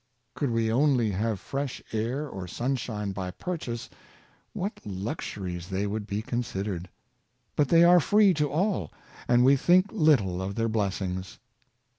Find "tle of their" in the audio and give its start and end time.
10.17-10.69